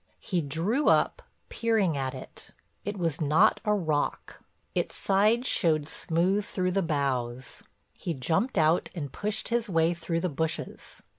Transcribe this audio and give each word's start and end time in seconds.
He 0.19 0.41
drew 0.41 0.89
up, 0.89 1.21
peering 1.49 1.95
at 1.95 2.15
it—it 2.15 2.97
was 2.97 3.21
not 3.21 3.59
a 3.63 3.75
rock; 3.75 4.41
its 4.73 4.95
side 4.95 5.45
showed 5.45 5.87
smooth 5.87 6.43
through 6.43 6.71
the 6.71 6.81
boughs. 6.81 7.61
He 7.93 8.15
jumped 8.15 8.57
out 8.57 8.89
and 8.95 9.13
pushed 9.13 9.49
his 9.49 9.69
way 9.69 9.93
through 9.93 10.21
the 10.21 10.27
bushes. 10.27 11.03